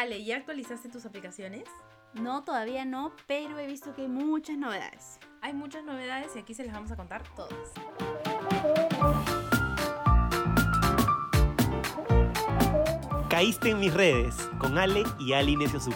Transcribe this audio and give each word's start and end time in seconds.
Ale, 0.00 0.24
¿ya 0.24 0.38
actualizaste 0.38 0.88
tus 0.88 1.04
aplicaciones? 1.04 1.64
No, 2.14 2.42
todavía 2.42 2.86
no, 2.86 3.12
pero 3.26 3.58
he 3.58 3.66
visto 3.66 3.92
que 3.92 4.00
hay 4.00 4.08
muchas 4.08 4.56
novedades. 4.56 5.18
Hay 5.42 5.52
muchas 5.52 5.84
novedades 5.84 6.34
y 6.34 6.38
aquí 6.38 6.54
se 6.54 6.64
les 6.64 6.72
vamos 6.72 6.90
a 6.90 6.96
contar 6.96 7.22
todas. 7.36 7.52
Caíste 13.28 13.68
en 13.68 13.80
mis 13.80 13.92
redes 13.92 14.48
con 14.58 14.78
Ale 14.78 15.02
y 15.18 15.34
Ali 15.34 15.54
Sup. 15.68 15.92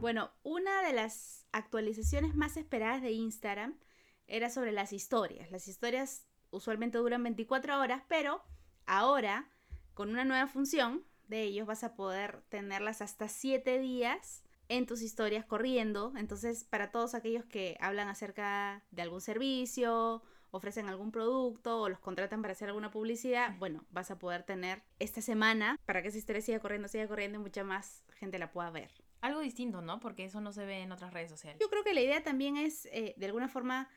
Bueno, 0.00 0.32
una 0.42 0.82
de 0.82 0.92
las 0.92 1.46
actualizaciones 1.52 2.34
más 2.34 2.56
esperadas 2.56 3.00
de 3.00 3.12
Instagram 3.12 3.78
era 4.26 4.50
sobre 4.50 4.72
las 4.72 4.92
historias. 4.92 5.52
Las 5.52 5.68
historias 5.68 6.26
usualmente 6.50 6.98
duran 6.98 7.22
24 7.22 7.78
horas, 7.78 8.02
pero 8.08 8.42
ahora, 8.86 9.48
con 9.94 10.10
una 10.10 10.24
nueva 10.24 10.48
función 10.48 11.04
de 11.28 11.42
ellos, 11.42 11.66
vas 11.66 11.84
a 11.84 11.94
poder 11.94 12.42
tenerlas 12.48 13.02
hasta 13.02 13.28
7 13.28 13.78
días 13.78 14.42
en 14.68 14.86
tus 14.86 15.02
historias 15.02 15.44
corriendo. 15.44 16.12
Entonces, 16.16 16.64
para 16.64 16.90
todos 16.90 17.14
aquellos 17.14 17.44
que 17.44 17.76
hablan 17.80 18.08
acerca 18.08 18.82
de 18.90 19.02
algún 19.02 19.20
servicio, 19.20 20.22
ofrecen 20.50 20.88
algún 20.88 21.10
producto 21.10 21.82
o 21.82 21.88
los 21.88 21.98
contratan 21.98 22.40
para 22.40 22.52
hacer 22.52 22.68
alguna 22.68 22.90
publicidad, 22.90 23.56
bueno, 23.58 23.84
vas 23.90 24.10
a 24.10 24.18
poder 24.18 24.44
tener 24.44 24.82
esta 25.00 25.20
semana 25.20 25.78
para 25.84 26.00
que 26.00 26.08
esa 26.08 26.18
historia 26.18 26.40
siga 26.40 26.60
corriendo, 26.60 26.88
siga 26.88 27.08
corriendo 27.08 27.38
y 27.38 27.42
mucha 27.42 27.64
más 27.64 28.04
gente 28.14 28.38
la 28.38 28.52
pueda 28.52 28.70
ver. 28.70 28.92
Algo 29.20 29.40
distinto, 29.40 29.80
¿no? 29.80 30.00
Porque 30.00 30.24
eso 30.24 30.40
no 30.40 30.52
se 30.52 30.64
ve 30.64 30.82
en 30.82 30.92
otras 30.92 31.12
redes 31.12 31.30
sociales. 31.30 31.58
Yo 31.60 31.68
creo 31.68 31.82
que 31.82 31.94
la 31.94 32.02
idea 32.02 32.22
también 32.22 32.56
es, 32.56 32.86
eh, 32.86 33.14
de 33.16 33.26
alguna 33.26 33.48
forma, 33.48 33.88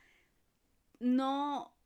no 1.00 1.77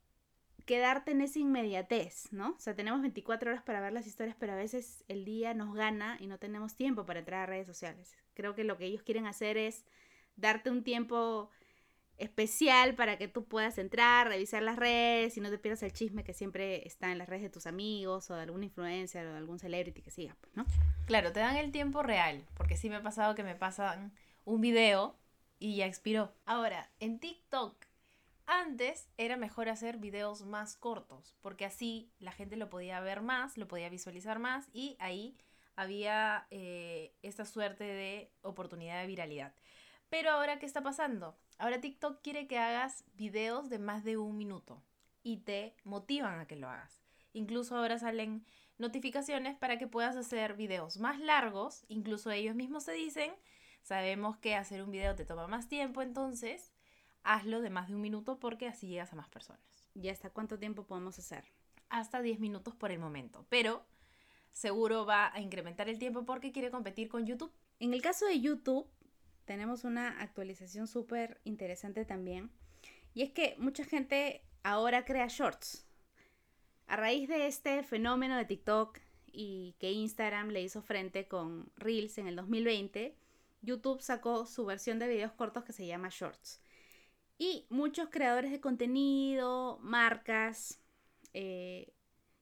quedarte 0.71 1.11
en 1.11 1.19
esa 1.19 1.37
inmediatez, 1.37 2.31
¿no? 2.31 2.51
O 2.51 2.59
sea, 2.61 2.73
tenemos 2.73 3.01
24 3.01 3.51
horas 3.51 3.61
para 3.61 3.81
ver 3.81 3.91
las 3.91 4.07
historias, 4.07 4.37
pero 4.39 4.53
a 4.53 4.55
veces 4.55 5.03
el 5.09 5.25
día 5.25 5.53
nos 5.53 5.75
gana 5.75 6.15
y 6.21 6.27
no 6.27 6.37
tenemos 6.37 6.77
tiempo 6.77 7.05
para 7.05 7.19
entrar 7.19 7.41
a 7.41 7.45
redes 7.45 7.67
sociales. 7.67 8.15
Creo 8.35 8.55
que 8.55 8.63
lo 8.63 8.77
que 8.77 8.85
ellos 8.85 9.03
quieren 9.03 9.27
hacer 9.27 9.57
es 9.57 9.83
darte 10.37 10.69
un 10.69 10.85
tiempo 10.85 11.49
especial 12.17 12.95
para 12.95 13.17
que 13.17 13.27
tú 13.27 13.43
puedas 13.49 13.77
entrar, 13.79 14.29
revisar 14.29 14.63
las 14.63 14.77
redes 14.77 15.35
y 15.35 15.41
no 15.41 15.49
te 15.49 15.57
pierdas 15.57 15.83
el 15.83 15.91
chisme 15.91 16.23
que 16.23 16.33
siempre 16.33 16.87
está 16.87 17.11
en 17.11 17.17
las 17.17 17.27
redes 17.27 17.43
de 17.43 17.49
tus 17.49 17.67
amigos 17.67 18.31
o 18.31 18.35
de 18.35 18.43
alguna 18.43 18.63
influencer 18.63 19.27
o 19.27 19.31
de 19.33 19.39
algún 19.39 19.59
celebrity 19.59 20.01
que 20.01 20.11
siga, 20.11 20.37
pues, 20.39 20.55
¿no? 20.55 20.65
Claro, 21.05 21.33
te 21.33 21.41
dan 21.41 21.57
el 21.57 21.73
tiempo 21.73 22.01
real, 22.01 22.45
porque 22.53 22.77
sí 22.77 22.89
me 22.89 22.95
ha 22.95 23.03
pasado 23.03 23.35
que 23.35 23.43
me 23.43 23.55
pasan 23.55 24.13
un 24.45 24.61
video 24.61 25.19
y 25.59 25.75
ya 25.75 25.85
expiró. 25.85 26.33
Ahora, 26.45 26.89
en 27.01 27.19
TikTok 27.19 27.75
antes 28.51 29.09
era 29.17 29.37
mejor 29.37 29.69
hacer 29.69 29.97
videos 29.97 30.43
más 30.45 30.75
cortos, 30.75 31.35
porque 31.41 31.65
así 31.65 32.11
la 32.19 32.33
gente 32.33 32.57
lo 32.57 32.69
podía 32.69 32.99
ver 32.99 33.21
más, 33.21 33.57
lo 33.57 33.67
podía 33.67 33.89
visualizar 33.89 34.39
más 34.39 34.69
y 34.73 34.97
ahí 34.99 35.37
había 35.77 36.47
eh, 36.51 37.15
esta 37.21 37.45
suerte 37.45 37.85
de 37.85 38.29
oportunidad 38.41 38.99
de 38.99 39.07
viralidad. 39.07 39.55
Pero 40.09 40.31
ahora, 40.31 40.59
¿qué 40.59 40.65
está 40.65 40.83
pasando? 40.83 41.37
Ahora 41.57 41.79
TikTok 41.79 42.21
quiere 42.21 42.47
que 42.47 42.57
hagas 42.57 43.05
videos 43.13 43.69
de 43.69 43.79
más 43.79 44.03
de 44.03 44.17
un 44.17 44.37
minuto 44.37 44.83
y 45.23 45.37
te 45.37 45.73
motivan 45.85 46.41
a 46.41 46.45
que 46.45 46.57
lo 46.57 46.67
hagas. 46.67 47.01
Incluso 47.31 47.77
ahora 47.77 47.97
salen 47.99 48.45
notificaciones 48.77 49.55
para 49.55 49.77
que 49.77 49.87
puedas 49.87 50.17
hacer 50.17 50.55
videos 50.55 50.97
más 50.97 51.19
largos. 51.19 51.85
Incluso 51.87 52.31
ellos 52.31 52.55
mismos 52.55 52.83
se 52.83 52.91
dicen, 52.91 53.31
sabemos 53.81 54.37
que 54.37 54.55
hacer 54.55 54.83
un 54.83 54.91
video 54.91 55.15
te 55.15 55.23
toma 55.23 55.47
más 55.47 55.69
tiempo, 55.69 56.01
entonces 56.01 56.70
hazlo 57.23 57.61
de 57.61 57.69
más 57.69 57.87
de 57.87 57.95
un 57.95 58.01
minuto 58.01 58.39
porque 58.39 58.67
así 58.67 58.87
llegas 58.87 59.13
a 59.13 59.15
más 59.15 59.29
personas. 59.29 59.85
¿Y 59.93 60.09
hasta 60.09 60.29
cuánto 60.29 60.57
tiempo 60.57 60.85
podemos 60.85 61.17
hacer? 61.19 61.45
Hasta 61.89 62.21
10 62.21 62.39
minutos 62.39 62.75
por 62.75 62.91
el 62.91 62.99
momento, 62.99 63.45
pero 63.49 63.85
seguro 64.51 65.05
va 65.05 65.33
a 65.33 65.39
incrementar 65.41 65.89
el 65.89 65.99
tiempo 65.99 66.25
porque 66.25 66.51
quiere 66.51 66.71
competir 66.71 67.09
con 67.09 67.25
YouTube. 67.25 67.51
En 67.79 67.93
el 67.93 68.01
caso 68.01 68.25
de 68.25 68.39
YouTube, 68.39 68.87
tenemos 69.45 69.83
una 69.83 70.21
actualización 70.21 70.87
súper 70.87 71.41
interesante 71.43 72.05
también. 72.05 72.51
Y 73.13 73.23
es 73.23 73.31
que 73.31 73.55
mucha 73.57 73.83
gente 73.83 74.41
ahora 74.63 75.03
crea 75.05 75.27
shorts. 75.27 75.85
A 76.87 76.95
raíz 76.95 77.27
de 77.27 77.47
este 77.47 77.83
fenómeno 77.83 78.37
de 78.37 78.45
TikTok 78.45 78.99
y 79.31 79.75
que 79.79 79.91
Instagram 79.91 80.49
le 80.49 80.61
hizo 80.61 80.81
frente 80.81 81.27
con 81.27 81.71
Reels 81.77 82.17
en 82.17 82.27
el 82.27 82.35
2020, 82.35 83.15
YouTube 83.61 84.01
sacó 84.01 84.45
su 84.45 84.65
versión 84.65 84.99
de 84.99 85.07
videos 85.07 85.31
cortos 85.31 85.63
que 85.63 85.73
se 85.73 85.85
llama 85.85 86.09
Shorts. 86.11 86.61
Y 87.41 87.65
muchos 87.71 88.09
creadores 88.09 88.51
de 88.51 88.61
contenido, 88.61 89.79
marcas 89.81 90.79
eh, 91.33 91.91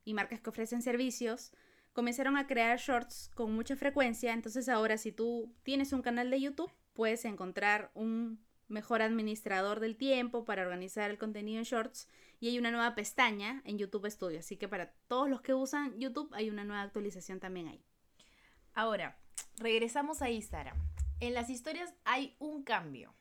y 0.03 0.13
marcas 0.13 0.41
que 0.41 0.49
ofrecen 0.49 0.81
servicios 0.81 1.53
comenzaron 1.93 2.35
a 2.35 2.47
crear 2.47 2.77
shorts 2.77 3.31
con 3.33 3.53
mucha 3.53 3.77
frecuencia. 3.77 4.33
Entonces 4.33 4.67
ahora 4.67 4.97
si 4.97 5.13
tú 5.13 5.55
tienes 5.63 5.93
un 5.93 6.01
canal 6.01 6.29
de 6.29 6.41
YouTube, 6.41 6.73
puedes 6.91 7.23
encontrar 7.23 7.91
un 7.93 8.45
mejor 8.67 9.01
administrador 9.01 9.79
del 9.79 9.95
tiempo 9.95 10.43
para 10.43 10.63
organizar 10.63 11.09
el 11.09 11.17
contenido 11.17 11.59
en 11.59 11.63
shorts 11.63 12.09
y 12.41 12.49
hay 12.49 12.59
una 12.59 12.69
nueva 12.69 12.93
pestaña 12.93 13.61
en 13.63 13.77
YouTube 13.77 14.11
Studio. 14.11 14.39
Así 14.39 14.57
que 14.57 14.67
para 14.67 14.91
todos 15.07 15.29
los 15.29 15.39
que 15.39 15.53
usan 15.53 15.97
YouTube 15.97 16.29
hay 16.33 16.49
una 16.49 16.65
nueva 16.65 16.81
actualización 16.81 17.39
también 17.39 17.69
ahí. 17.69 17.85
Ahora, 18.73 19.17
regresamos 19.59 20.21
a 20.21 20.29
Instagram. 20.29 20.75
En 21.21 21.33
las 21.33 21.49
historias 21.49 21.93
hay 22.03 22.35
un 22.37 22.63
cambio. 22.63 23.15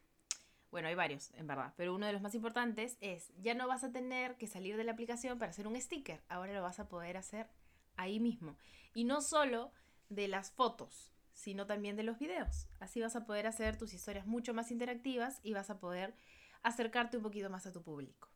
Bueno, 0.71 0.89
hay 0.89 0.95
varios, 0.95 1.31
en 1.35 1.47
verdad, 1.47 1.73
pero 1.77 1.95
uno 1.95 2.07
de 2.07 2.13
los 2.13 2.21
más 2.21 2.35
importantes 2.35 2.99
es, 3.01 3.33
ya 3.41 3.55
no 3.55 3.67
vas 3.67 3.85
a 3.85 3.93
tener 3.93 4.37
que 4.37 4.47
salir 4.47 4.77
de 4.77 4.85
la 4.85 4.93
aplicación 4.93 5.39
para 5.39 5.51
hacer 5.51 5.67
un 5.67 5.81
sticker, 5.81 6.23
ahora 6.29 6.53
lo 6.53 6.63
vas 6.63 6.79
a 6.79 6.89
poder 6.89 7.17
hacer 7.17 7.49
ahí 7.97 8.21
mismo. 8.21 8.57
Y 8.93 9.05
no 9.05 9.21
solo 9.23 9.73
de 10.11 10.29
las 10.29 10.51
fotos, 10.53 11.11
sino 11.33 11.67
también 11.67 11.97
de 11.97 12.03
los 12.03 12.19
videos. 12.19 12.69
Así 12.81 13.01
vas 13.01 13.17
a 13.17 13.25
poder 13.25 13.47
hacer 13.47 13.79
tus 13.79 13.95
historias 13.95 14.27
mucho 14.27 14.53
más 14.53 14.71
interactivas 14.71 15.41
y 15.43 15.53
vas 15.53 15.71
a 15.71 15.79
poder 15.79 16.15
acercarte 16.63 17.17
un 17.17 17.23
poquito 17.23 17.49
más 17.49 17.67
a 17.67 17.73
tu 17.73 17.83
público. 17.83 18.29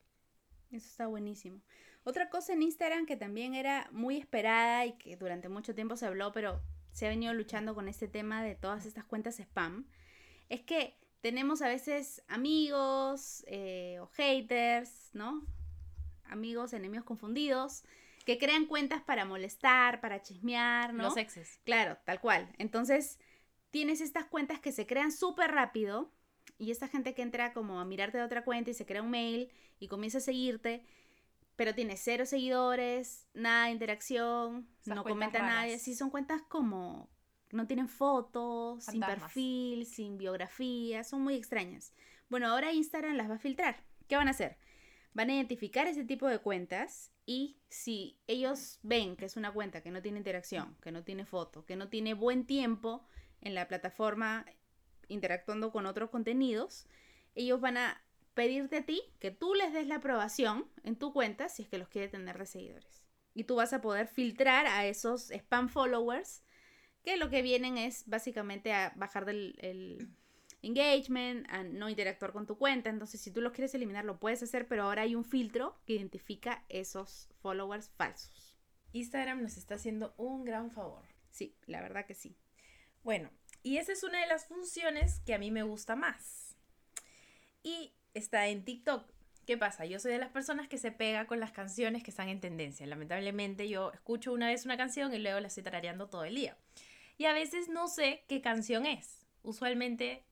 Eso 0.71 0.87
está 0.87 1.07
buenísimo. 1.07 1.61
Otra 2.05 2.31
cosa 2.31 2.53
en 2.53 2.63
Instagram 2.63 3.07
que 3.07 3.17
también 3.17 3.55
era 3.55 3.89
muy 3.93 4.17
esperada 4.17 4.87
y 4.87 4.93
que 4.93 5.17
durante 5.17 5.49
mucho 5.49 5.75
tiempo 5.75 5.97
se 5.97 6.07
habló, 6.07 6.33
pero 6.33 6.63
se 6.93 7.07
ha 7.07 7.11
venido 7.11 7.35
luchando 7.35 7.75
con 7.75 7.89
este 7.89 8.09
tema 8.09 8.43
de 8.43 8.55
todas 8.55 8.87
estas 8.87 9.05
cuentas 9.05 9.39
spam, 9.39 9.87
es 10.49 10.63
que 10.63 10.97
tenemos 11.23 11.63
a 11.63 11.69
veces 11.69 12.23
amigos 12.29 13.45
eh, 13.47 13.99
o 14.01 14.09
haters, 14.09 15.11
¿no? 15.15 15.47
Amigos, 16.25 16.73
enemigos 16.73 17.07
confundidos, 17.07 17.85
que 18.27 18.39
crean 18.39 18.67
cuentas 18.67 19.03
para 19.03 19.25
molestar, 19.25 20.01
para 20.01 20.21
chismear, 20.21 20.93
¿no? 20.93 21.05
Los 21.05 21.17
exes. 21.17 21.61
Claro, 21.65 21.97
tal 22.05 22.21
cual. 22.21 22.53
Entonces, 22.59 23.21
tienes 23.71 24.01
estas 24.01 24.27
cuentas 24.27 24.59
que 24.59 24.73
se 24.73 24.87
crean 24.87 25.13
súper 25.13 25.53
rápido 25.53 26.13
y 26.59 26.73
esta 26.73 26.89
gente 26.89 27.15
que 27.15 27.23
entra 27.23 27.53
como 27.53 27.81
a 27.81 27.85
mirarte 27.85 28.19
de 28.19 28.25
otra 28.25 28.45
cuenta 28.45 28.71
y 28.71 28.75
se 28.75 28.85
crea 28.85 29.03
un 29.03 29.11
mail 29.11 29.51
y 29.79 29.87
comienza 29.87 30.19
a 30.19 30.23
seguirte, 30.23 30.85
pero 31.55 31.73
tiene 31.73 31.97
cero 31.97 32.27
seguidores, 32.27 33.29
nada 33.33 33.67
de 33.67 33.73
interacción, 33.73 34.69
no 34.87 35.05
comenta 35.05 35.41
nadie. 35.41 35.79
Sí, 35.79 35.95
son 35.95 36.11
cuentas 36.11 36.43
como 36.49 37.12
no 37.53 37.67
tienen 37.67 37.89
fotos, 37.89 38.85
sin 38.85 39.01
perfil, 39.01 39.87
sin 39.87 40.19
biografía, 40.19 41.05
son 41.05 41.23
muy 41.23 41.35
extrañas. 41.35 41.93
Bueno, 42.29 42.49
ahora 42.49 42.73
Instagram 42.73 43.17
las 43.17 43.31
va 43.31 43.35
a 43.35 43.39
filtrar. 43.39 43.85
¿Qué 44.09 44.17
van 44.17 44.29
a 44.29 44.33
hacer? 44.33 44.59
Van 45.13 45.29
a 45.29 45.35
identificar 45.35 45.87
ese 45.87 46.05
tipo 46.05 46.27
de 46.27 46.39
cuentas 46.39 47.13
y 47.27 47.59
si 47.69 48.19
ellos 48.27 48.79
ven 48.83 49.17
que 49.17 49.27
es 49.27 49.37
una 49.37 49.53
cuenta 49.53 49.83
que 49.83 49.91
no 49.91 50.01
tiene 50.03 50.19
interacción, 50.19 50.77
que 50.83 50.91
no 50.91 51.05
tiene 51.05 51.27
foto, 51.27 51.65
que 51.67 51.77
no 51.77 51.89
tiene 51.89 52.15
buen 52.15 52.47
tiempo 52.47 53.07
en 53.43 53.55
la 53.55 53.69
plataforma 53.69 54.47
interactuando 55.09 55.71
con 55.71 55.85
otros 55.85 56.09
contenidos, 56.09 56.87
ellos 57.35 57.61
van 57.61 57.77
a 57.77 58.03
pedirte 58.33 58.79
a 58.79 58.87
ti 58.87 59.03
que 59.21 59.31
tú 59.31 59.55
les 59.55 59.75
des 59.75 59.87
la 59.87 59.97
aprobación 59.97 60.71
en 60.85 60.97
tu 60.97 61.13
cuenta 61.13 61.51
si 61.51 61.63
es 61.63 61.69
que 61.69 61.79
los 61.79 61.89
quiere 61.89 62.09
tener 62.09 62.39
de 62.39 62.47
seguidores. 62.47 63.05
Y 63.35 63.45
tú 63.45 63.57
vas 63.57 63.75
a 63.75 63.83
poder 63.83 64.09
filtrar 64.09 64.67
a 64.67 64.87
esos 64.87 65.31
spam 65.31 65.69
followers 65.69 66.43
que 67.05 67.17
lo 67.17 67.31
que 67.31 67.43
vienen 67.43 67.79
es 67.79 68.05
básicamente 68.07 68.73
a 68.73 68.93
bajar 68.97 69.25
del 69.25 69.57
el 69.59 70.09
engagement, 70.63 71.47
a 71.51 71.65
no 71.65 71.89
interactuar 71.89 72.33
con 72.33 72.47
tu 72.47 72.57
cuenta. 72.57 72.89
Entonces, 72.89 73.21
si 73.21 73.31
tú 73.31 73.41
los 73.41 73.53
quieres 73.53 73.75
eliminar, 73.75 74.05
lo 74.05 74.19
puedes 74.19 74.43
hacer, 74.43 74.69
pero 74.69 74.85
ahora 74.85 75.03
hay 75.03 75.15
un 75.15 75.25
filtro 75.25 75.77
que 75.87 75.95
identifica 75.95 76.65
esos 76.69 77.29
followers 77.41 77.91
falsos. 77.97 78.57
Instagram 78.93 79.43
nos 79.43 79.57
está 79.57 79.75
haciendo 79.75 80.15
un 80.17 80.45
gran 80.45 80.71
favor. 80.71 81.05
Sí, 81.31 81.57
la 81.67 81.81
verdad 81.81 82.07
que 82.07 82.15
sí. 82.15 82.37
Bueno, 83.03 83.31
y 83.63 83.79
esa 83.79 83.93
es 83.93 84.05
una 84.05 84.21
de 84.21 84.27
las 84.27 84.47
funciones 84.47 85.21
que 85.21 85.35
a 85.35 85.39
mí 85.39 85.51
me 85.51 85.63
gusta 85.63 85.97
más. 85.97 86.57
Y 87.63 87.93
está 88.15 88.47
en 88.49 88.65
TikTok. 88.65 89.11
¿Qué 89.47 89.59
pasa? 89.59 89.85
Yo 89.87 89.99
soy 89.99 90.13
de 90.13 90.19
las 90.19 90.31
personas 90.31 90.69
que 90.69 90.79
se 90.79 90.93
pega 90.93 91.27
con 91.27 91.41
las 91.41 91.51
canciones 91.51 92.05
que 92.05 92.11
están 92.11 92.29
en 92.29 92.41
tendencia. 92.41 92.87
Lamentablemente 92.87 93.69
yo 93.69 93.91
escucho 93.93 94.33
una 94.33 94.47
vez 94.47 94.65
una 94.65 94.77
canción 94.77 95.13
y 95.13 95.19
luego 95.19 95.41
la 95.41 95.49
estoy 95.49 95.65
tarareando 95.65 96.09
todo 96.09 96.25
el 96.25 96.37
día 96.37 96.57
y 97.19 97.27
a 97.27 97.33
veces 97.33 97.69
no 97.69 97.89
sé 97.89 98.25
qué 98.29 98.41
canción 98.41 98.87
es. 98.87 99.27
Usualmente 99.43 100.25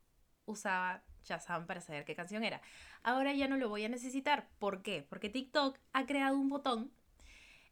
usaba 0.46 1.02
Shazam 1.24 1.66
para 1.66 1.80
saber 1.80 2.04
qué 2.04 2.14
canción 2.14 2.44
era. 2.44 2.60
Ahora 3.02 3.32
ya 3.32 3.48
no 3.48 3.56
lo 3.56 3.68
voy 3.68 3.84
a 3.84 3.88
necesitar. 3.88 4.48
¿Por 4.58 4.82
qué? 4.82 5.06
Porque 5.08 5.28
TikTok 5.28 5.78
ha 5.92 6.06
creado 6.06 6.38
un 6.38 6.48
botón 6.48 6.92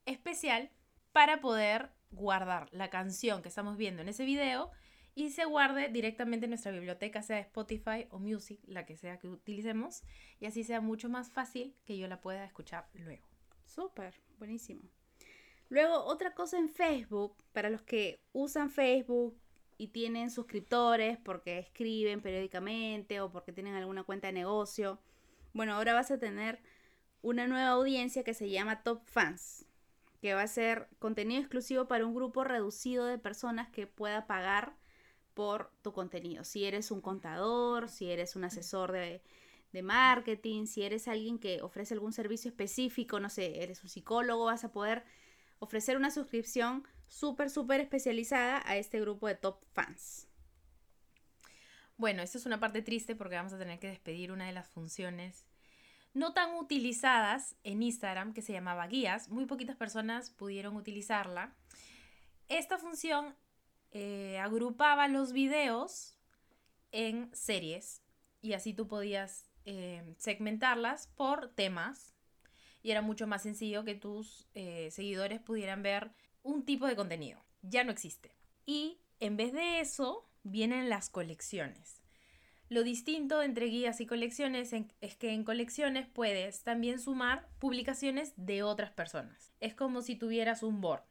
especial 0.06 0.70
para 1.12 1.40
poder 1.40 1.90
guardar 2.10 2.68
la 2.72 2.90
canción 2.90 3.42
que 3.42 3.48
estamos 3.48 3.76
viendo 3.76 4.02
en 4.02 4.08
ese 4.08 4.24
video 4.24 4.70
y 5.14 5.30
se 5.30 5.44
guarde 5.44 5.88
directamente 5.88 6.46
en 6.46 6.50
nuestra 6.50 6.70
biblioteca, 6.70 7.22
sea 7.22 7.40
Spotify 7.40 8.06
o 8.10 8.20
Music, 8.20 8.60
la 8.66 8.86
que 8.86 8.96
sea 8.96 9.18
que 9.18 9.26
utilicemos, 9.26 10.04
y 10.38 10.46
así 10.46 10.62
sea 10.62 10.80
mucho 10.80 11.08
más 11.08 11.32
fácil 11.32 11.74
que 11.84 11.98
yo 11.98 12.06
la 12.06 12.20
pueda 12.20 12.44
escuchar 12.44 12.88
luego. 12.94 13.26
Súper, 13.64 14.14
buenísimo. 14.38 14.82
Luego, 15.70 16.04
otra 16.04 16.34
cosa 16.34 16.58
en 16.58 16.68
Facebook, 16.68 17.36
para 17.52 17.70
los 17.70 17.82
que 17.82 18.20
usan 18.32 18.70
Facebook 18.70 19.38
y 19.76 19.88
tienen 19.88 20.30
suscriptores 20.30 21.18
porque 21.18 21.58
escriben 21.58 22.20
periódicamente 22.20 23.20
o 23.20 23.30
porque 23.30 23.52
tienen 23.52 23.74
alguna 23.74 24.02
cuenta 24.02 24.28
de 24.28 24.32
negocio, 24.32 24.98
bueno, 25.52 25.74
ahora 25.74 25.94
vas 25.94 26.10
a 26.10 26.18
tener 26.18 26.60
una 27.20 27.46
nueva 27.46 27.70
audiencia 27.70 28.24
que 28.24 28.34
se 28.34 28.48
llama 28.48 28.82
Top 28.82 29.02
Fans, 29.04 29.66
que 30.20 30.34
va 30.34 30.42
a 30.42 30.48
ser 30.48 30.88
contenido 30.98 31.40
exclusivo 31.40 31.86
para 31.86 32.06
un 32.06 32.14
grupo 32.14 32.44
reducido 32.44 33.06
de 33.06 33.18
personas 33.18 33.68
que 33.68 33.86
pueda 33.86 34.26
pagar 34.26 34.76
por 35.34 35.70
tu 35.82 35.92
contenido. 35.92 36.44
Si 36.44 36.64
eres 36.64 36.90
un 36.90 37.00
contador, 37.00 37.88
si 37.88 38.10
eres 38.10 38.36
un 38.36 38.44
asesor 38.44 38.92
de, 38.92 39.22
de 39.72 39.82
marketing, 39.82 40.66
si 40.66 40.82
eres 40.82 41.08
alguien 41.08 41.38
que 41.38 41.60
ofrece 41.62 41.94
algún 41.94 42.12
servicio 42.12 42.48
específico, 42.48 43.20
no 43.20 43.30
sé, 43.30 43.62
eres 43.62 43.82
un 43.82 43.88
psicólogo, 43.88 44.46
vas 44.46 44.64
a 44.64 44.72
poder 44.72 45.04
ofrecer 45.58 45.96
una 45.96 46.10
suscripción 46.10 46.86
súper, 47.06 47.50
súper 47.50 47.80
especializada 47.80 48.62
a 48.64 48.76
este 48.76 49.00
grupo 49.00 49.26
de 49.26 49.34
top 49.34 49.64
fans. 49.72 50.28
Bueno, 51.96 52.22
esto 52.22 52.38
es 52.38 52.46
una 52.46 52.60
parte 52.60 52.82
triste 52.82 53.16
porque 53.16 53.34
vamos 53.34 53.52
a 53.52 53.58
tener 53.58 53.78
que 53.78 53.88
despedir 53.88 54.30
una 54.30 54.46
de 54.46 54.52
las 54.52 54.68
funciones 54.68 55.46
no 56.14 56.32
tan 56.32 56.54
utilizadas 56.54 57.56
en 57.64 57.82
Instagram 57.82 58.32
que 58.34 58.42
se 58.42 58.52
llamaba 58.52 58.86
guías. 58.86 59.28
Muy 59.28 59.46
poquitas 59.46 59.76
personas 59.76 60.30
pudieron 60.30 60.76
utilizarla. 60.76 61.54
Esta 62.48 62.78
función 62.78 63.36
eh, 63.90 64.38
agrupaba 64.38 65.08
los 65.08 65.32
videos 65.32 66.18
en 66.92 67.34
series 67.34 68.02
y 68.40 68.54
así 68.54 68.74
tú 68.74 68.88
podías 68.88 69.50
eh, 69.64 70.14
segmentarlas 70.18 71.08
por 71.08 71.48
temas 71.54 72.14
y 72.82 72.90
era 72.90 73.02
mucho 73.02 73.26
más 73.26 73.42
sencillo 73.42 73.84
que 73.84 73.94
tus 73.94 74.48
eh, 74.54 74.90
seguidores 74.90 75.40
pudieran 75.40 75.82
ver 75.82 76.12
un 76.42 76.64
tipo 76.64 76.86
de 76.86 76.96
contenido. 76.96 77.44
Ya 77.62 77.84
no 77.84 77.92
existe. 77.92 78.36
Y 78.66 79.00
en 79.20 79.36
vez 79.36 79.52
de 79.52 79.80
eso, 79.80 80.30
vienen 80.42 80.88
las 80.88 81.10
colecciones. 81.10 82.02
Lo 82.68 82.82
distinto 82.82 83.42
entre 83.42 83.66
guías 83.66 84.00
y 84.00 84.06
colecciones 84.06 84.74
es 85.00 85.16
que 85.16 85.32
en 85.32 85.42
colecciones 85.42 86.06
puedes 86.06 86.64
también 86.64 87.00
sumar 87.00 87.48
publicaciones 87.58 88.34
de 88.36 88.62
otras 88.62 88.90
personas. 88.90 89.52
Es 89.60 89.74
como 89.74 90.02
si 90.02 90.16
tuvieras 90.16 90.62
un 90.62 90.82
board 90.82 91.02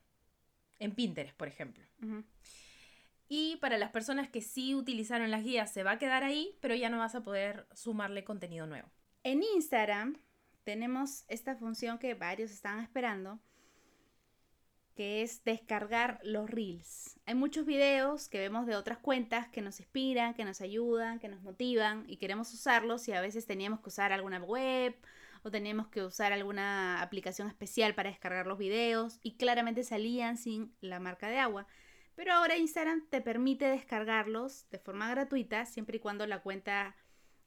en 0.77 0.93
Pinterest, 0.93 1.35
por 1.35 1.47
ejemplo. 1.47 1.83
Y 3.27 3.57
para 3.57 3.79
las 3.79 3.89
personas 3.89 4.29
que 4.29 4.41
sí 4.41 4.75
utilizaron 4.75 5.31
las 5.31 5.43
guías 5.43 5.73
se 5.73 5.83
va 5.83 5.93
a 5.93 5.99
quedar 5.99 6.23
ahí, 6.23 6.57
pero 6.61 6.75
ya 6.75 6.89
no 6.89 6.99
vas 6.99 7.15
a 7.15 7.23
poder 7.23 7.67
sumarle 7.73 8.23
contenido 8.23 8.67
nuevo. 8.67 8.89
En 9.23 9.41
Instagram 9.55 10.17
tenemos 10.67 11.23
esta 11.29 11.55
función 11.55 11.97
que 11.97 12.13
varios 12.13 12.51
están 12.51 12.81
esperando, 12.81 13.39
que 14.97 15.21
es 15.21 15.41
descargar 15.45 16.19
los 16.23 16.49
reels. 16.49 17.17
Hay 17.25 17.35
muchos 17.35 17.65
videos 17.65 18.27
que 18.27 18.39
vemos 18.39 18.67
de 18.67 18.75
otras 18.75 18.97
cuentas 18.97 19.47
que 19.47 19.61
nos 19.61 19.79
inspiran, 19.79 20.33
que 20.33 20.43
nos 20.43 20.59
ayudan, 20.59 21.19
que 21.19 21.29
nos 21.29 21.41
motivan 21.41 22.03
y 22.09 22.17
queremos 22.17 22.53
usarlos 22.53 23.07
y 23.07 23.13
a 23.13 23.21
veces 23.21 23.45
teníamos 23.45 23.79
que 23.79 23.87
usar 23.87 24.11
alguna 24.11 24.39
web 24.39 24.93
o 25.41 25.51
teníamos 25.51 25.87
que 25.87 26.03
usar 26.03 26.33
alguna 26.33 27.01
aplicación 27.01 27.47
especial 27.47 27.95
para 27.95 28.09
descargar 28.09 28.45
los 28.45 28.57
videos 28.57 29.21
y 29.23 29.37
claramente 29.37 29.85
salían 29.85 30.35
sin 30.35 30.75
la 30.81 30.99
marca 30.99 31.29
de 31.29 31.39
agua. 31.39 31.65
Pero 32.13 32.33
ahora 32.33 32.57
Instagram 32.57 33.07
te 33.09 33.21
permite 33.21 33.69
descargarlos 33.69 34.69
de 34.69 34.79
forma 34.79 35.09
gratuita 35.09 35.65
siempre 35.65 35.95
y 35.95 36.01
cuando 36.01 36.27
la 36.27 36.41
cuenta 36.41 36.97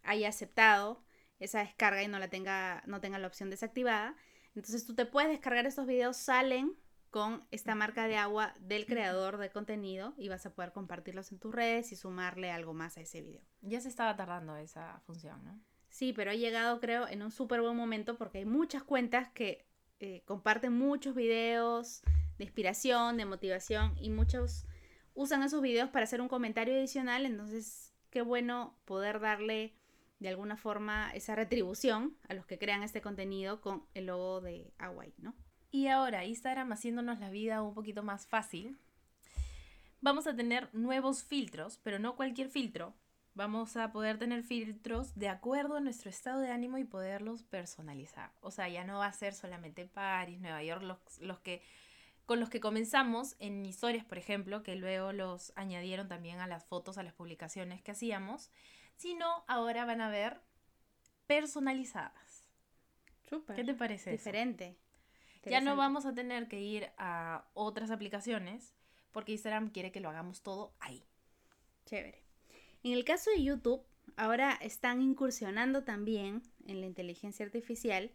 haya 0.05 0.31
aceptado 0.31 1.05
esa 1.41 1.61
descarga 1.61 2.03
y 2.03 2.09
no 2.09 2.19
la 2.19 2.29
tenga, 2.29 2.83
no 2.87 3.01
tenga 3.01 3.19
la 3.19 3.27
opción 3.27 3.51
desactivada. 3.51 4.15
Entonces 4.55 4.87
tú 4.87 4.95
te 4.95 5.07
puedes 5.07 5.31
descargar 5.31 5.67
estos 5.67 5.87
videos, 5.87 6.17
salen 6.17 6.77
con 7.11 7.45
esta 7.51 7.75
marca 7.75 8.07
de 8.07 8.17
agua 8.17 8.55
del 8.61 8.87
creador 8.87 9.39
de 9.39 9.51
contenido 9.51 10.15
y 10.17 10.29
vas 10.29 10.47
a 10.47 10.55
poder 10.55 10.73
compartirlos 10.73 11.33
en 11.33 11.41
tus 11.41 11.53
redes 11.53 11.91
y 11.91 11.97
sumarle 11.97 12.53
algo 12.53 12.73
más 12.73 12.97
a 12.97 13.01
ese 13.01 13.21
video. 13.21 13.43
Ya 13.63 13.81
se 13.81 13.89
estaba 13.89 14.17
tardando 14.17 14.57
esa 14.57 15.01
función, 15.07 15.45
¿no? 15.45 15.61
Sí, 15.89 16.13
pero 16.13 16.31
ha 16.31 16.35
llegado 16.35 16.79
creo 16.79 17.09
en 17.09 17.23
un 17.23 17.33
súper 17.33 17.61
buen 17.61 17.77
momento 17.77 18.17
porque 18.17 18.39
hay 18.39 18.45
muchas 18.45 18.85
cuentas 18.85 19.29
que 19.31 19.67
eh, 19.99 20.23
comparten 20.25 20.73
muchos 20.73 21.17
videos 21.17 22.03
de 22.39 22.45
inspiración, 22.45 23.17
de 23.17 23.25
motivación 23.25 23.97
y 23.99 24.11
muchos 24.11 24.67
usan 25.15 25.43
esos 25.43 25.61
videos 25.61 25.91
para 25.91 26.05
hacer 26.05 26.21
un 26.21 26.29
comentario 26.29 26.75
adicional, 26.75 27.27
entonces 27.27 27.93
qué 28.11 28.23
bueno 28.23 28.79
poder 28.85 29.19
darle 29.19 29.75
de 30.20 30.28
alguna 30.28 30.56
forma 30.56 31.11
esa 31.14 31.34
retribución 31.34 32.17
a 32.28 32.34
los 32.34 32.46
que 32.46 32.58
crean 32.58 32.82
este 32.82 33.00
contenido 33.00 33.61
con 33.61 33.84
el 33.94 34.06
logo 34.06 34.40
de 34.40 34.72
Hawaii, 34.78 35.14
¿no? 35.19 35.34
Y 35.70 35.88
ahora 35.88 36.25
Instagram 36.25 36.72
haciéndonos 36.72 37.19
la 37.20 37.31
vida 37.31 37.62
un 37.62 37.75
poquito 37.75 38.02
más 38.02 38.26
fácil. 38.26 38.78
Vamos 40.00 40.26
a 40.26 40.37
tener 40.37 40.69
nuevos 40.75 41.25
filtros, 41.25 41.78
pero 41.82 41.99
no 41.99 42.17
cualquier 42.17 42.50
filtro. 42.50 42.94
Vamos 43.34 43.76
a 43.76 43.93
poder 43.93 44.19
tener 44.19 44.43
filtros 44.43 45.14
de 45.14 45.28
acuerdo 45.28 45.76
a 45.76 45.81
nuestro 45.81 46.11
estado 46.11 46.40
de 46.40 46.50
ánimo 46.50 46.76
y 46.78 46.84
poderlos 46.84 47.43
personalizar. 47.44 48.32
O 48.40 48.50
sea, 48.50 48.69
ya 48.69 48.84
no 48.84 48.99
va 48.99 49.06
a 49.06 49.12
ser 49.12 49.32
solamente 49.32 49.87
París, 49.87 50.40
Nueva 50.40 50.62
York, 50.62 50.82
los, 50.82 50.99
los 51.20 51.38
que 51.40 51.62
con 52.26 52.38
los 52.38 52.50
que 52.50 52.61
comenzamos 52.61 53.34
en 53.40 53.64
historias, 53.67 54.05
por 54.05 54.19
ejemplo, 54.19 54.62
que 54.62 54.76
luego 54.76 55.12
los 55.12 55.52
añadieron 55.56 56.06
también 56.06 56.38
a 56.38 56.46
las 56.46 56.64
fotos, 56.64 56.96
a 56.96 57.02
las 57.02 57.12
publicaciones 57.12 57.82
que 57.82 57.90
hacíamos 57.90 58.50
sino 59.00 59.44
ahora 59.49 59.87
van 59.87 60.02
a 60.02 60.11
ver 60.11 60.43
personalizadas. 61.26 62.50
¿Qué 63.55 63.64
te 63.64 63.73
parece? 63.73 64.11
Diferente. 64.11 64.76
Ya 65.47 65.62
no 65.62 65.75
vamos 65.75 66.05
a 66.05 66.12
tener 66.12 66.49
que 66.49 66.61
ir 66.61 66.91
a 66.99 67.47
otras 67.55 67.91
aplicaciones 67.91 68.75
porque 69.11 69.32
Instagram 69.32 69.70
quiere 69.70 69.91
que 69.91 70.00
lo 70.00 70.11
hagamos 70.11 70.43
todo 70.43 70.75
ahí. 70.81 71.02
Chévere. 71.87 72.23
En 72.82 72.93
el 72.93 73.06
caso 73.06 73.31
de 73.31 73.43
YouTube, 73.43 73.82
ahora 74.17 74.52
están 74.61 75.00
incursionando 75.00 75.82
también 75.82 76.43
en 76.67 76.81
la 76.81 76.87
inteligencia 76.87 77.46
artificial 77.46 78.12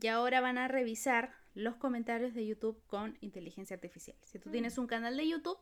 y 0.00 0.06
ahora 0.06 0.40
van 0.40 0.58
a 0.58 0.68
revisar 0.68 1.32
los 1.54 1.74
comentarios 1.74 2.34
de 2.34 2.46
YouTube 2.46 2.80
con 2.86 3.18
inteligencia 3.20 3.74
artificial. 3.74 4.16
Si 4.22 4.38
tú 4.38 4.48
tienes 4.50 4.78
mm. 4.78 4.80
un 4.80 4.86
canal 4.86 5.16
de 5.16 5.26
YouTube, 5.26 5.58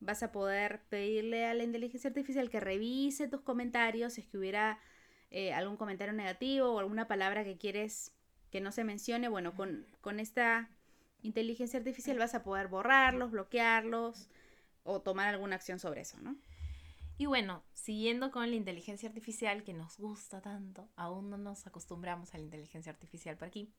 vas 0.00 0.22
a 0.22 0.32
poder 0.32 0.82
pedirle 0.88 1.46
a 1.46 1.54
la 1.54 1.64
inteligencia 1.64 2.08
artificial 2.08 2.50
que 2.50 2.60
revise 2.60 3.28
tus 3.28 3.40
comentarios, 3.40 4.14
si 4.14 4.20
es 4.22 4.26
que 4.26 4.38
hubiera 4.38 4.78
eh, 5.30 5.52
algún 5.52 5.76
comentario 5.76 6.12
negativo 6.12 6.72
o 6.72 6.78
alguna 6.78 7.08
palabra 7.08 7.44
que 7.44 7.56
quieres 7.58 8.12
que 8.50 8.60
no 8.60 8.72
se 8.72 8.84
mencione, 8.84 9.28
bueno, 9.28 9.54
con, 9.54 9.86
con 10.00 10.20
esta 10.20 10.70
inteligencia 11.22 11.78
artificial 11.78 12.18
vas 12.18 12.34
a 12.34 12.42
poder 12.42 12.68
borrarlos, 12.68 13.30
bloquearlos 13.30 14.28
o 14.84 15.00
tomar 15.00 15.28
alguna 15.28 15.56
acción 15.56 15.78
sobre 15.78 16.02
eso, 16.02 16.18
¿no? 16.20 16.36
Y 17.18 17.26
bueno, 17.26 17.64
siguiendo 17.72 18.30
con 18.30 18.50
la 18.50 18.56
inteligencia 18.56 19.08
artificial 19.08 19.64
que 19.64 19.72
nos 19.72 19.96
gusta 19.96 20.42
tanto, 20.42 20.88
aún 20.96 21.30
no 21.30 21.38
nos 21.38 21.66
acostumbramos 21.66 22.34
a 22.34 22.38
la 22.38 22.44
inteligencia 22.44 22.92
artificial 22.92 23.36
por 23.38 23.48
aquí. 23.48 23.72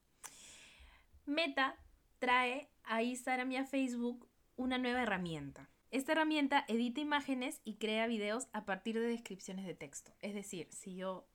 Meta 1.26 1.78
trae 2.18 2.70
a 2.84 3.04
Instagram 3.04 3.52
y 3.52 3.58
a 3.58 3.66
Facebook 3.66 4.28
una 4.56 4.80
nueva 4.80 5.04
herramienta. 5.04 5.70
Esta 5.89 6.12
herramienta 6.12 6.65
edita 6.67 7.00
imágenes 7.00 7.62
y 7.63 7.75
crea 7.75 8.08
videos 8.08 8.48
a 8.51 8.65
partir 8.65 9.00
de 9.00 9.08
descripciones 9.08 9.65
de 9.65 9.74
texto. 9.74 10.13
Es 10.20 10.34
decir, 10.34 10.67
si 10.72 10.96
yo 10.96 11.25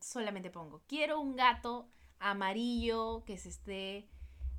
solamente 0.00 0.50
pongo, 0.50 0.82
quiero 0.86 1.20
un 1.20 1.36
gato 1.36 1.88
amarillo 2.18 3.24
que 3.26 3.36
se 3.36 3.50
esté 3.50 4.08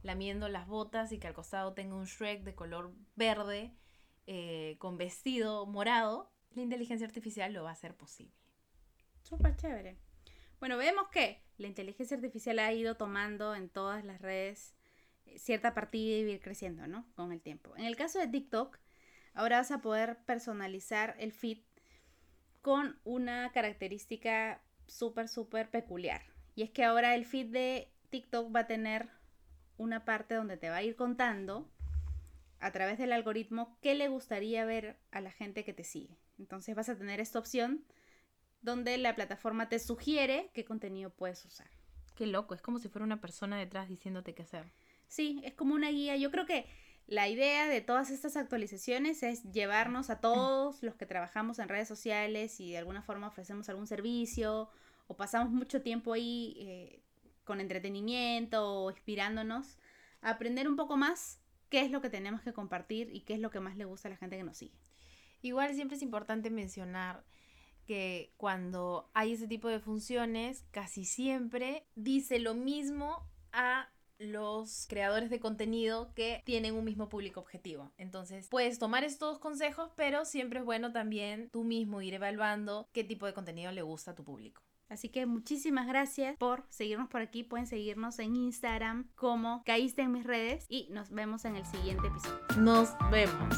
lamiendo 0.03 0.47
las 0.47 0.67
botas 0.67 1.11
y 1.11 1.17
que 1.17 1.27
al 1.27 1.33
costado 1.33 1.73
tenga 1.73 1.95
un 1.95 2.05
Shrek 2.05 2.43
de 2.43 2.53
color 2.53 2.93
verde 3.15 3.73
eh, 4.27 4.75
con 4.77 4.97
vestido 4.97 5.65
morado, 5.65 6.31
la 6.51 6.61
inteligencia 6.61 7.07
artificial 7.07 7.53
lo 7.53 7.63
va 7.63 7.69
a 7.69 7.73
hacer 7.73 7.95
posible. 7.95 8.35
Súper 9.23 9.55
chévere. 9.55 9.97
Bueno, 10.59 10.77
vemos 10.77 11.07
que 11.09 11.41
la 11.57 11.67
inteligencia 11.67 12.15
artificial 12.15 12.59
ha 12.59 12.71
ido 12.73 12.95
tomando 12.95 13.55
en 13.55 13.69
todas 13.69 14.05
las 14.05 14.21
redes 14.21 14.75
eh, 15.25 15.39
cierta 15.39 15.73
partida 15.73 16.17
y 16.17 16.31
ir 16.31 16.39
creciendo, 16.39 16.87
¿no? 16.87 17.07
Con 17.15 17.31
el 17.31 17.41
tiempo. 17.41 17.75
En 17.77 17.85
el 17.85 17.95
caso 17.95 18.19
de 18.19 18.27
TikTok, 18.27 18.77
Ahora 19.33 19.57
vas 19.57 19.71
a 19.71 19.81
poder 19.81 20.17
personalizar 20.25 21.15
el 21.19 21.31
feed 21.31 21.59
con 22.61 22.99
una 23.03 23.51
característica 23.51 24.61
súper, 24.87 25.27
súper 25.27 25.69
peculiar. 25.69 26.21
Y 26.55 26.63
es 26.63 26.69
que 26.69 26.83
ahora 26.83 27.15
el 27.15 27.25
feed 27.25 27.47
de 27.47 27.91
TikTok 28.09 28.53
va 28.53 28.61
a 28.61 28.67
tener 28.67 29.09
una 29.77 30.05
parte 30.05 30.35
donde 30.35 30.57
te 30.57 30.69
va 30.69 30.77
a 30.77 30.83
ir 30.83 30.95
contando 30.95 31.71
a 32.59 32.71
través 32.71 32.99
del 32.99 33.13
algoritmo 33.13 33.77
qué 33.81 33.95
le 33.95 34.07
gustaría 34.07 34.63
ver 34.65 34.99
a 35.11 35.21
la 35.21 35.31
gente 35.31 35.63
que 35.63 35.73
te 35.73 35.83
sigue. 35.83 36.17
Entonces 36.37 36.75
vas 36.75 36.89
a 36.89 36.97
tener 36.97 37.19
esta 37.19 37.39
opción 37.39 37.83
donde 38.61 38.97
la 38.97 39.15
plataforma 39.15 39.69
te 39.69 39.79
sugiere 39.79 40.51
qué 40.53 40.65
contenido 40.65 41.09
puedes 41.09 41.43
usar. 41.45 41.69
Qué 42.15 42.27
loco, 42.27 42.53
es 42.53 42.61
como 42.61 42.77
si 42.77 42.89
fuera 42.89 43.05
una 43.05 43.21
persona 43.21 43.57
detrás 43.57 43.89
diciéndote 43.89 44.35
qué 44.35 44.43
hacer. 44.43 44.71
Sí, 45.07 45.41
es 45.43 45.53
como 45.55 45.73
una 45.73 45.89
guía. 45.89 46.15
Yo 46.17 46.29
creo 46.29 46.45
que 46.45 46.67
La 47.11 47.27
idea 47.27 47.67
de 47.67 47.81
todas 47.81 48.09
estas 48.09 48.37
actualizaciones 48.37 49.21
es 49.21 49.43
llevarnos 49.51 50.09
a 50.09 50.21
todos 50.21 50.81
los 50.81 50.95
que 50.95 51.05
trabajamos 51.05 51.59
en 51.59 51.67
redes 51.67 51.89
sociales 51.89 52.61
y 52.61 52.71
de 52.71 52.77
alguna 52.77 53.01
forma 53.01 53.27
ofrecemos 53.27 53.67
algún 53.67 53.85
servicio 53.85 54.69
o 55.07 55.17
pasamos 55.17 55.51
mucho 55.51 55.81
tiempo 55.81 56.13
ahí 56.13 56.55
eh, 56.57 57.03
con 57.43 57.59
entretenimiento 57.59 58.65
o 58.65 58.91
inspirándonos 58.91 59.77
a 60.21 60.29
aprender 60.29 60.69
un 60.69 60.77
poco 60.77 60.95
más 60.95 61.41
qué 61.67 61.81
es 61.81 61.91
lo 61.91 61.99
que 61.99 62.09
tenemos 62.09 62.43
que 62.43 62.53
compartir 62.53 63.13
y 63.13 63.25
qué 63.25 63.33
es 63.33 63.41
lo 63.41 63.51
que 63.51 63.59
más 63.59 63.75
le 63.75 63.83
gusta 63.83 64.07
a 64.07 64.11
la 64.11 64.15
gente 64.15 64.37
que 64.37 64.43
nos 64.43 64.55
sigue. 64.55 64.79
Igual 65.41 65.75
siempre 65.75 65.97
es 65.97 66.03
importante 66.03 66.49
mencionar 66.49 67.25
que 67.85 68.31
cuando 68.37 69.11
hay 69.13 69.33
ese 69.33 69.49
tipo 69.49 69.67
de 69.67 69.81
funciones, 69.81 70.63
casi 70.71 71.03
siempre 71.03 71.85
dice 71.93 72.39
lo 72.39 72.53
mismo 72.53 73.29
a 73.51 73.89
los 74.21 74.85
creadores 74.87 75.29
de 75.29 75.39
contenido 75.39 76.13
que 76.13 76.41
tienen 76.45 76.75
un 76.75 76.85
mismo 76.85 77.09
público 77.09 77.39
objetivo. 77.39 77.91
Entonces, 77.97 78.47
puedes 78.49 78.79
tomar 78.79 79.03
estos 79.03 79.39
consejos, 79.39 79.89
pero 79.95 80.25
siempre 80.25 80.59
es 80.59 80.65
bueno 80.65 80.91
también 80.91 81.49
tú 81.51 81.63
mismo 81.63 82.01
ir 82.01 82.13
evaluando 82.13 82.87
qué 82.93 83.03
tipo 83.03 83.25
de 83.25 83.33
contenido 83.33 83.71
le 83.71 83.81
gusta 83.81 84.11
a 84.11 84.15
tu 84.15 84.23
público. 84.23 84.61
Así 84.91 85.07
que 85.07 85.25
muchísimas 85.25 85.87
gracias 85.87 86.35
por 86.37 86.65
seguirnos 86.69 87.07
por 87.07 87.21
aquí. 87.21 87.43
Pueden 87.43 87.65
seguirnos 87.65 88.19
en 88.19 88.35
Instagram 88.35 89.07
como 89.15 89.63
caíste 89.65 90.01
en 90.01 90.11
mis 90.11 90.25
redes 90.25 90.65
y 90.67 90.87
nos 90.91 91.11
vemos 91.11 91.45
en 91.45 91.55
el 91.55 91.65
siguiente 91.65 92.07
episodio. 92.07 92.41
Nos 92.57 92.89
vemos. 93.09 93.55